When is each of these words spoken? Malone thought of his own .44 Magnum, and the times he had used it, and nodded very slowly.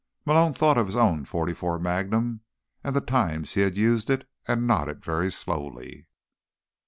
Malone 0.25 0.51
thought 0.51 0.79
of 0.79 0.87
his 0.87 0.95
own 0.95 1.23
.44 1.25 1.79
Magnum, 1.79 2.41
and 2.83 2.95
the 2.95 3.01
times 3.01 3.53
he 3.53 3.61
had 3.61 3.77
used 3.77 4.09
it, 4.09 4.27
and 4.47 4.65
nodded 4.65 5.05
very 5.05 5.31
slowly. 5.31 6.07